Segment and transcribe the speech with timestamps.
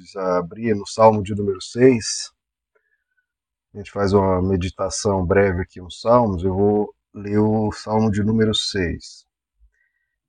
[0.00, 2.32] convido-lhes a abrir no Salmo de número 6.
[3.74, 6.42] A gente faz uma meditação breve aqui nos Salmos.
[6.42, 9.26] Eu vou ler o Salmo de número 6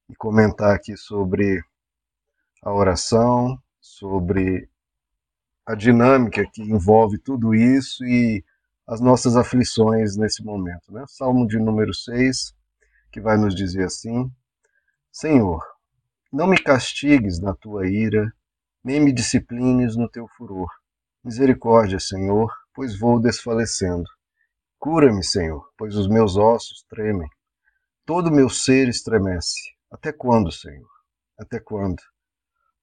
[0.09, 1.63] e comentar aqui sobre
[2.61, 4.69] a oração, sobre
[5.65, 8.43] a dinâmica que envolve tudo isso e
[8.85, 10.91] as nossas aflições nesse momento.
[10.91, 11.03] Né?
[11.07, 12.53] Salmo de número 6,
[13.11, 14.31] que vai nos dizer assim:
[15.11, 15.63] Senhor,
[16.31, 18.31] não me castigues na tua ira,
[18.83, 20.69] nem me disciplines no teu furor.
[21.23, 24.09] Misericórdia, Senhor, pois vou desfalecendo.
[24.79, 27.29] Cura-me, Senhor, pois os meus ossos tremem.
[28.05, 29.75] Todo meu ser estremece.
[29.91, 30.89] Até quando, Senhor?
[31.37, 32.01] Até quando?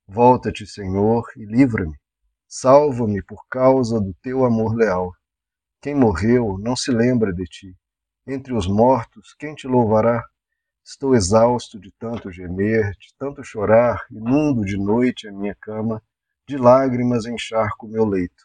[0.07, 1.97] Volta-te, Senhor, e livra-me.
[2.47, 5.13] Salva-me por causa do teu amor leal.
[5.83, 7.77] Quem morreu não se lembra de ti.
[8.27, 10.25] Entre os mortos, quem te louvará?
[10.91, 16.03] Estou exausto de tanto gemer, de tanto chorar, imundo de noite a minha cama,
[16.49, 18.43] de lágrimas encharco meu leito.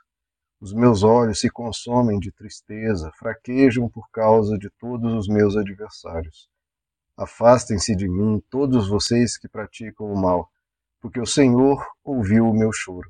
[0.60, 6.50] Os meus olhos se consomem de tristeza, fraquejam por causa de todos os meus adversários.
[7.16, 10.52] Afastem-se de mim todos vocês que praticam o mal,
[11.00, 13.10] porque o Senhor ouviu o meu choro.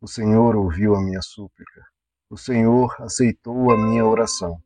[0.00, 1.82] O Senhor ouviu a minha súplica.
[2.30, 4.62] O Senhor aceitou a minha oração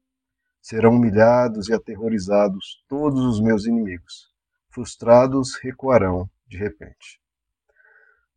[0.67, 4.33] serão humilhados e aterrorizados todos os meus inimigos.
[4.69, 7.20] Frustrados recuarão de repente.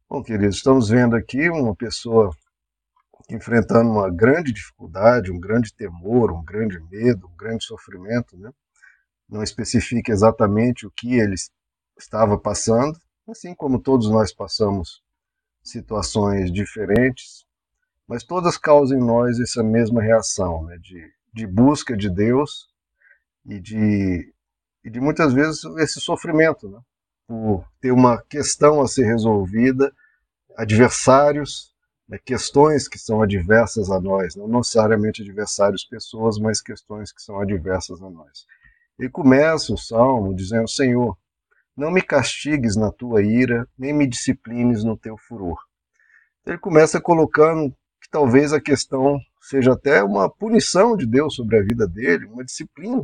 [0.08, 2.30] Bom, queridos, estamos vendo aqui uma pessoa
[3.31, 8.52] enfrentando uma grande dificuldade, um grande temor, um grande medo, um grande sofrimento, né?
[9.27, 11.33] Não especifica exatamente o que ele
[11.97, 12.95] estava passando,
[13.27, 15.02] assim como todos nós passamos
[15.64, 17.43] situações diferentes,
[18.08, 20.77] mas todas causam em nós essa mesma reação, né?
[20.77, 22.67] De de busca de Deus
[23.45, 24.33] e de,
[24.83, 26.80] e de muitas vezes esse sofrimento, né?
[27.27, 29.94] por ter uma questão a ser resolvida,
[30.58, 31.73] adversários,
[32.08, 32.17] né?
[32.23, 38.02] questões que são adversas a nós, não necessariamente adversários pessoas, mas questões que são adversas
[38.02, 38.45] a nós.
[38.97, 41.17] Ele começa o salmo dizendo: Senhor,
[41.75, 45.58] não me castigues na tua ira, nem me disciplines no teu furor.
[46.45, 51.64] Ele começa colocando que talvez a questão seja até uma punição de Deus sobre a
[51.64, 53.04] vida dele, uma disciplina.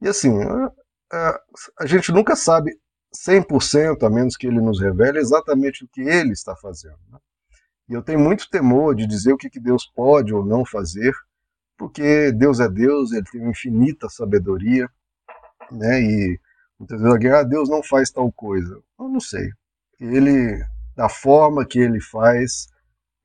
[0.00, 0.72] E assim, a,
[1.12, 1.40] a,
[1.80, 2.78] a gente nunca sabe
[3.14, 6.98] 100%, a menos que ele nos revele exatamente o que ele está fazendo.
[7.10, 7.18] Né?
[7.88, 11.14] E eu tenho muito temor de dizer o que, que Deus pode ou não fazer,
[11.78, 14.88] porque Deus é Deus, ele tem infinita sabedoria,
[15.70, 16.00] né?
[16.00, 16.40] E
[16.78, 18.82] muitas vezes alguém, ah, Deus não faz tal coisa.
[18.98, 19.50] Eu não sei.
[20.00, 20.64] Ele,
[20.96, 22.68] da forma que ele faz,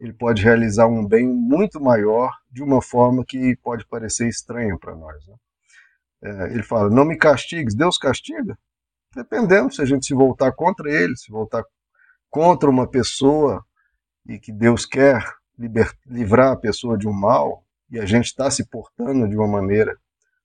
[0.01, 4.95] ele pode realizar um bem muito maior de uma forma que pode parecer estranha para
[4.95, 5.16] nós.
[5.28, 5.35] Né?
[6.23, 8.57] É, ele fala: não me castigues, Deus castiga?
[9.16, 11.63] Dependendo se a gente se voltar contra ele, se voltar
[12.31, 13.63] contra uma pessoa
[14.28, 15.23] e que Deus quer
[16.07, 19.95] livrar a pessoa de um mal e a gente está se portando de uma maneira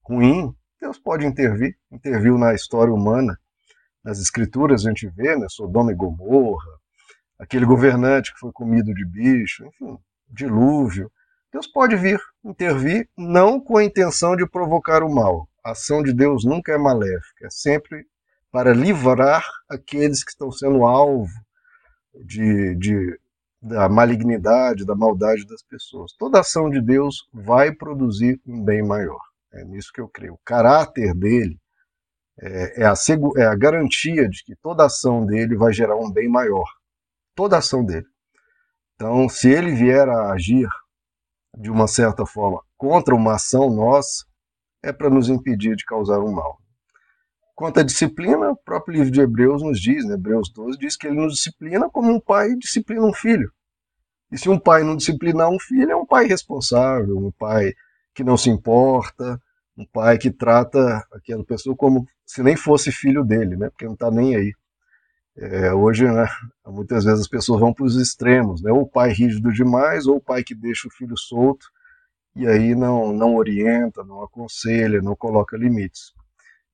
[0.03, 1.75] ruim, Deus pode intervir.
[1.91, 3.39] Interviu na história humana,
[4.03, 6.76] nas escrituras a gente vê, né, Sodoma e Gomorra,
[7.39, 9.97] aquele governante que foi comido de bicho, enfim,
[10.29, 11.11] dilúvio.
[11.51, 15.47] Deus pode vir, intervir, não com a intenção de provocar o mal.
[15.63, 18.05] A ação de Deus nunca é maléfica, é sempre
[18.51, 21.31] para livrar aqueles que estão sendo alvo
[22.25, 23.19] de, de,
[23.61, 26.13] da malignidade, da maldade das pessoas.
[26.17, 29.19] Toda ação de Deus vai produzir um bem maior.
[29.53, 30.33] É nisso que eu creio.
[30.33, 31.59] O caráter dele
[32.39, 32.93] é, é, a,
[33.37, 36.67] é a garantia de que toda ação dele vai gerar um bem maior
[37.37, 38.07] toda a ação dele.
[38.95, 40.67] Então, se ele vier a agir
[41.55, 44.25] de uma certa forma contra uma ação nossa,
[44.83, 46.59] é para nos impedir de causar um mal.
[47.55, 51.07] Quanto à disciplina, o próprio livro de Hebreus nos diz, né, Hebreus 12, diz que
[51.07, 53.51] ele nos disciplina como um pai disciplina um filho.
[54.31, 57.73] E se um pai não disciplinar um filho, é um pai responsável, um pai
[58.13, 59.39] que não se importa,
[59.77, 63.93] um pai que trata aquela pessoa como se nem fosse filho dele, né, porque não
[63.93, 64.53] está nem aí.
[65.35, 66.27] É, hoje, né,
[66.71, 68.71] muitas vezes as pessoas vão para os extremos, né?
[68.71, 71.67] ou o pai rígido demais, ou o pai que deixa o filho solto
[72.37, 76.13] e aí não, não orienta, não aconselha, não coloca limites.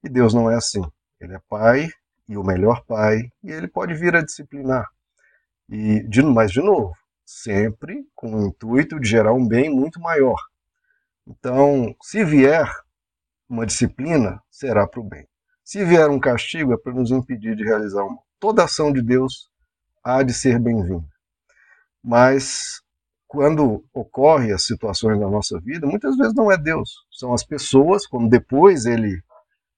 [0.03, 0.81] E Deus não é assim.
[1.21, 1.89] Ele é pai
[2.27, 4.85] e o melhor pai, e ele pode vir a disciplinar.
[5.69, 6.93] E, de, mas, de novo,
[7.25, 10.35] sempre com o intuito de gerar um bem muito maior.
[11.25, 12.69] Então, se vier
[13.47, 15.25] uma disciplina, será para o bem.
[15.63, 19.49] Se vier um castigo, é para nos impedir de realizar um toda ação de Deus
[20.03, 21.07] há de ser bem-vinda.
[22.03, 22.81] Mas
[23.27, 28.05] quando ocorrem as situações na nossa vida, muitas vezes não é Deus, são as pessoas,
[28.05, 29.23] quando depois ele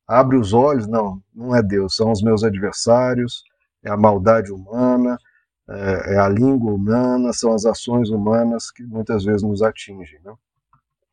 [0.07, 3.43] abre os olhos, não, não é Deus, são os meus adversários,
[3.83, 5.17] é a maldade humana,
[5.69, 10.19] é, é a língua humana, são as ações humanas que muitas vezes nos atingem.
[10.23, 10.33] Né?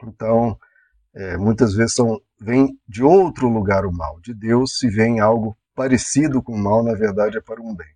[0.02, 0.58] Então,
[1.14, 4.20] é, muitas vezes são, vem de outro lugar o mal.
[4.20, 7.86] De Deus, se vem algo parecido com o mal, na verdade é para um bem.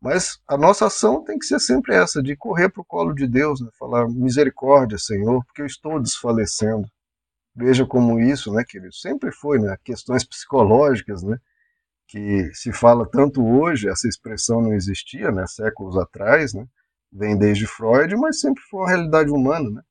[0.00, 3.26] Mas a nossa ação tem que ser sempre essa, de correr para o colo de
[3.26, 3.68] Deus, né?
[3.78, 6.88] falar misericórdia, Senhor, porque eu estou desfalecendo.
[7.54, 11.38] Veja como isso, né, querido, sempre foi, né, questões psicológicas, né,
[12.06, 16.64] que se fala tanto hoje, essa expressão não existia, né, séculos atrás, né,
[17.12, 19.82] vem desde Freud, mas sempre foi uma realidade humana, né,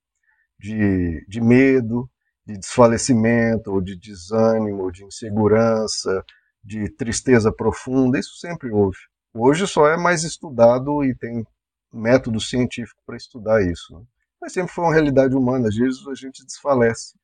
[0.58, 2.10] de, de medo,
[2.46, 6.24] de desfalecimento, ou de desânimo, ou de insegurança,
[6.64, 8.98] de tristeza profunda, isso sempre houve.
[9.34, 11.46] Hoje só é mais estudado e tem
[11.92, 13.98] método científico para estudar isso.
[13.98, 14.04] Né?
[14.42, 17.16] Mas sempre foi uma realidade humana, às vezes a gente desfalece.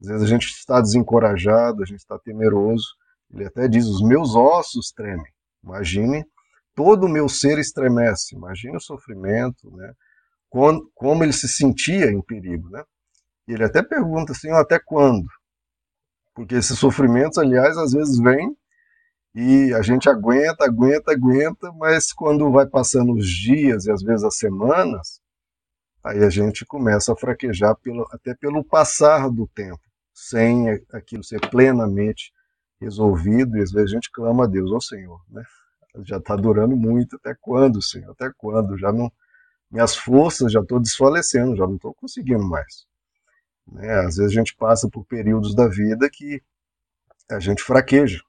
[0.00, 2.86] Às vezes a gente está desencorajado, a gente está temeroso.
[3.32, 5.32] Ele até diz: os meus ossos tremem.
[5.62, 6.24] Imagine,
[6.74, 8.34] todo o meu ser estremece.
[8.34, 9.92] Imagine o sofrimento, né?
[10.50, 12.68] como, como ele se sentia em perigo.
[12.68, 12.82] Né?
[13.48, 15.26] E ele até pergunta, Senhor, até quando?
[16.34, 18.56] Porque esses sofrimentos, aliás, às vezes vêm
[19.34, 24.22] e a gente aguenta, aguenta, aguenta, mas quando vai passando os dias e às vezes
[24.22, 25.20] as semanas,
[26.04, 29.80] aí a gente começa a fraquejar pelo, até pelo passar do tempo,
[30.12, 32.32] sem aquilo ser plenamente
[32.80, 35.42] resolvido, e às vezes a gente clama a Deus, ó oh, Senhor, né?
[36.02, 38.78] já está durando muito, até quando, Senhor, até quando?
[38.78, 39.10] Já não,
[39.70, 42.86] minhas forças já estou desfalecendo, já não estou conseguindo mais.
[43.66, 43.92] Né?
[44.00, 46.42] Às vezes a gente passa por períodos da vida que
[47.30, 48.20] a gente fraqueja,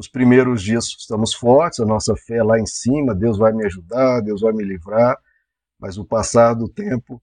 [0.00, 3.66] nos primeiros dias estamos fortes, a nossa fé é lá em cima, Deus vai me
[3.66, 5.14] ajudar, Deus vai me livrar,
[5.78, 7.22] mas o passar do tempo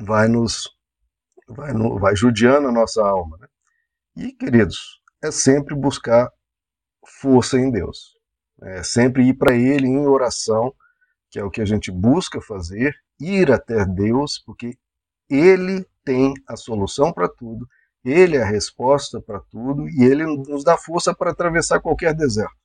[0.00, 0.70] vai nos
[1.48, 3.36] vai, no, vai judiando a nossa alma.
[3.38, 3.48] Né?
[4.16, 6.30] E, queridos, é sempre buscar
[7.20, 8.16] força em Deus.
[8.62, 10.72] É sempre ir para Ele em oração,
[11.28, 14.78] que é o que a gente busca fazer, ir até Deus, porque
[15.28, 17.66] Ele tem a solução para tudo,
[18.04, 22.56] ele é a resposta para tudo e ele nos dá força para atravessar qualquer deserto.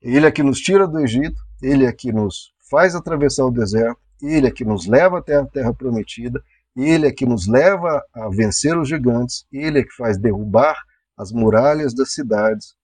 [0.00, 4.00] Ele é que nos tira do Egito, ele é que nos faz atravessar o deserto,
[4.20, 6.42] ele é que nos leva até a terra prometida,
[6.76, 10.76] ele é que nos leva a vencer os gigantes, ele é que faz derrubar
[11.16, 12.74] as muralhas das cidades.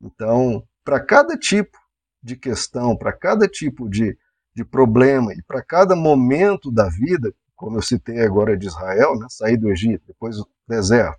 [0.00, 1.76] Então, para cada tipo
[2.22, 4.16] de questão, para cada tipo de,
[4.54, 9.26] de problema e para cada momento da vida, como eu citei agora de Israel, né,
[9.30, 10.36] sair do Egito, depois
[10.68, 11.18] deserto,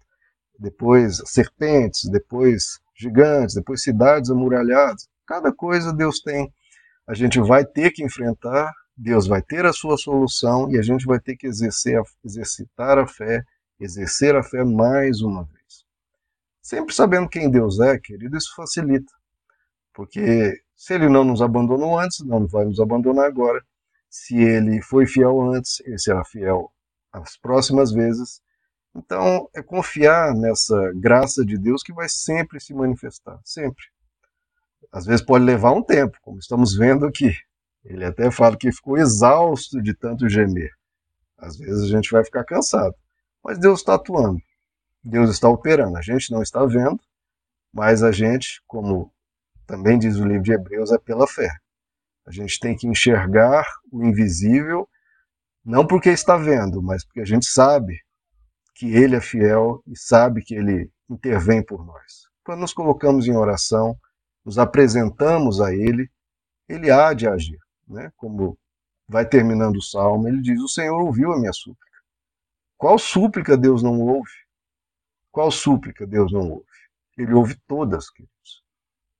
[0.58, 5.08] depois serpentes, depois gigantes, depois cidades amuralhadas.
[5.26, 6.54] Cada coisa Deus tem.
[7.08, 11.06] A gente vai ter que enfrentar, Deus vai ter a sua solução e a gente
[11.06, 13.42] vai ter que exercer, exercitar a fé,
[13.80, 15.86] exercer a fé mais uma vez.
[16.62, 19.12] Sempre sabendo quem Deus é, querido, isso facilita.
[19.94, 23.64] Porque se ele não nos abandonou antes, não vai nos abandonar agora
[24.10, 26.72] se ele foi fiel antes, ele será fiel
[27.14, 28.42] as próximas vezes.
[29.00, 33.84] Então, é confiar nessa graça de Deus que vai sempre se manifestar, sempre.
[34.92, 37.34] Às vezes pode levar um tempo, como estamos vendo aqui.
[37.86, 40.72] Ele até fala que ficou exausto de tanto gemer.
[41.38, 42.94] Às vezes a gente vai ficar cansado,
[43.42, 44.42] mas Deus está atuando.
[45.02, 45.98] Deus está operando.
[45.98, 47.00] A gente não está vendo,
[47.72, 49.14] mas a gente, como
[49.66, 51.50] também diz o livro de Hebreus, é pela fé.
[52.28, 54.90] A gente tem que enxergar o invisível,
[55.64, 57.98] não porque está vendo, mas porque a gente sabe
[58.76, 62.28] que Ele é fiel e sabe que Ele intervém por nós.
[62.44, 63.98] Quando nos colocamos em oração,
[64.46, 66.10] nos apresentamos a Ele,
[66.68, 67.60] Ele há de agir.
[67.88, 68.12] Né?
[68.16, 68.58] Como
[69.10, 71.98] vai terminando o salmo, ele diz: O Senhor ouviu a minha súplica.
[72.78, 74.32] Qual súplica Deus não ouve?
[75.32, 76.66] Qual súplica Deus não ouve?
[77.18, 78.64] Ele ouve todas, queridos.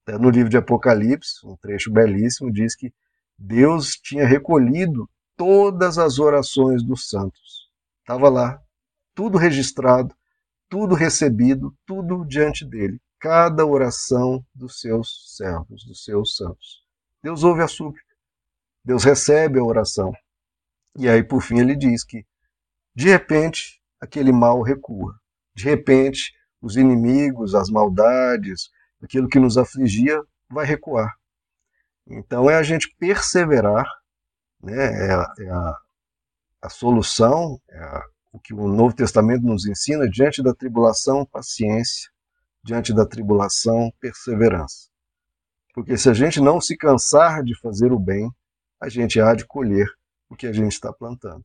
[0.04, 2.94] Até no livro de Apocalipse, um trecho belíssimo, diz que
[3.38, 7.70] Deus tinha recolhido todas as orações dos santos.
[8.02, 8.62] Estava lá,
[9.14, 10.16] tudo registrado,
[10.70, 13.02] tudo recebido, tudo diante dele.
[13.20, 16.84] Cada oração dos seus servos, dos seus santos.
[17.22, 18.16] Deus ouve a súplica.
[18.84, 20.14] Deus recebe a oração.
[20.98, 22.26] E aí, por fim, ele diz que,
[22.96, 25.20] de repente, aquele mal recua.
[25.54, 28.70] De repente, os inimigos, as maldades,
[29.02, 31.14] aquilo que nos afligia vai recuar.
[32.08, 33.86] Então é a gente perseverar,
[34.62, 35.08] né?
[35.08, 35.78] é, a, é a,
[36.64, 42.10] a, solução, é a, o que o Novo Testamento nos ensina, diante da tribulação, paciência,
[42.64, 44.90] diante da tribulação, perseverança.
[45.74, 48.30] Porque se a gente não se cansar de fazer o bem,
[48.80, 49.88] a gente há de colher
[50.30, 51.44] o que a gente está plantando.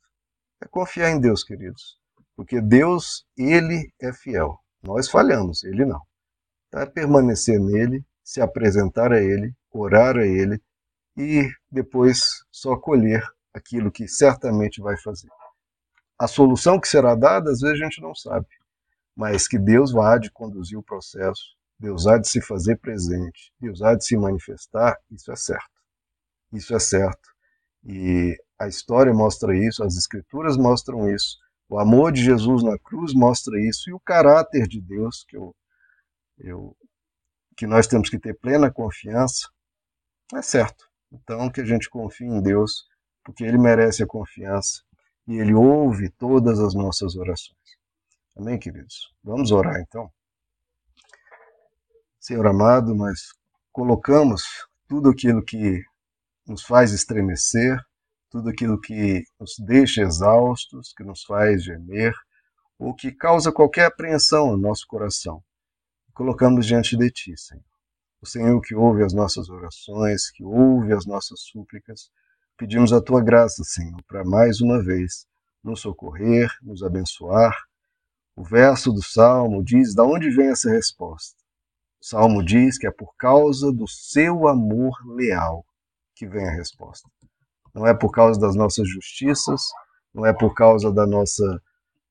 [0.61, 1.99] É confiar em Deus, queridos.
[2.37, 4.59] Porque Deus, Ele é fiel.
[4.83, 6.03] Nós falhamos, Ele não.
[6.69, 10.61] Então é permanecer nele, se apresentar a Ele, orar a Ele
[11.17, 13.23] e depois só colher
[13.53, 15.29] aquilo que certamente vai fazer.
[16.19, 18.47] A solução que será dada, às vezes a gente não sabe,
[19.17, 23.83] mas que Deus vai de conduzir o processo, Deus há de se fazer presente, Deus
[23.83, 25.75] há de se manifestar, isso é certo.
[26.53, 27.29] Isso é certo.
[27.85, 31.37] E a história mostra isso, as escrituras mostram isso,
[31.69, 35.55] o amor de Jesus na cruz mostra isso, e o caráter de Deus, que, eu,
[36.39, 36.77] eu,
[37.57, 39.49] que nós temos que ter plena confiança,
[40.33, 40.89] é certo.
[41.11, 42.87] Então, que a gente confie em Deus,
[43.25, 44.84] porque Ele merece a confiança
[45.27, 47.59] e Ele ouve todas as nossas orações.
[48.37, 49.13] Amém, queridos?
[49.23, 50.11] Vamos orar então.
[52.21, 53.21] Senhor amado, nós
[53.73, 54.45] colocamos
[54.89, 55.83] tudo aquilo que
[56.47, 57.79] nos faz estremecer,
[58.31, 62.13] tudo aquilo que nos deixa exaustos, que nos faz gemer,
[62.79, 65.43] ou que causa qualquer apreensão no nosso coração.
[66.13, 67.65] Colocamos diante de Ti, Senhor.
[68.21, 72.11] O Senhor que ouve as nossas orações, que ouve as nossas súplicas,
[72.57, 75.27] pedimos a Tua graça, Senhor, para mais uma vez
[75.63, 77.57] nos socorrer, nos abençoar.
[78.37, 81.37] O verso do Salmo diz: da onde vem essa resposta?
[82.03, 85.65] O Salmo diz que é por causa do seu amor leal
[86.15, 87.09] que vem a resposta
[87.75, 89.61] não é por causa das nossas justiças,
[90.15, 91.61] não é por causa da nossa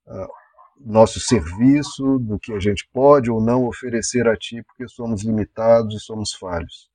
[0.08, 0.44] uh,
[0.86, 5.96] nosso serviço, do que a gente pode ou não oferecer a Ti, porque somos limitados
[5.96, 6.90] e somos falhos.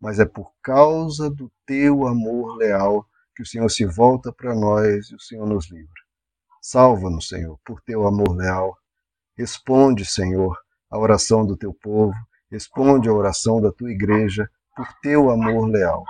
[0.00, 5.10] Mas é por causa do Teu amor leal que o Senhor se volta para nós
[5.10, 5.88] e o Senhor nos livra.
[6.62, 8.76] Salva-nos, Senhor, por Teu amor leal.
[9.36, 10.56] Responde, Senhor,
[10.90, 12.14] a oração do Teu povo,
[12.50, 16.04] responde a oração da Tua igreja por Teu amor leal.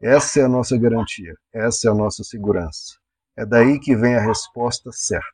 [0.00, 2.96] Essa é a nossa garantia, essa é a nossa segurança.
[3.34, 5.26] É daí que vem a resposta certa.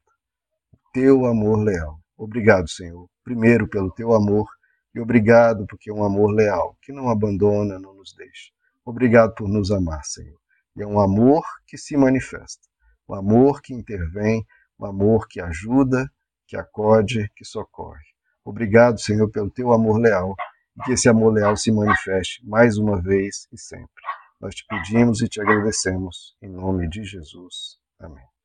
[0.72, 1.98] O teu amor leal.
[2.16, 4.48] Obrigado, Senhor, primeiro pelo teu amor
[4.94, 8.50] e obrigado porque é um amor leal, que não abandona, não nos deixa.
[8.84, 10.38] Obrigado por nos amar, Senhor.
[10.76, 12.68] E é um amor que se manifesta,
[13.08, 14.44] um amor que intervém,
[14.78, 16.10] um amor que ajuda,
[16.46, 18.04] que acode, que socorre.
[18.44, 20.34] Obrigado, Senhor, pelo teu amor leal
[20.76, 24.02] e que esse amor leal se manifeste mais uma vez e sempre.
[24.40, 27.78] Nós te pedimos e te agradecemos, em nome de Jesus.
[28.00, 28.31] Amém.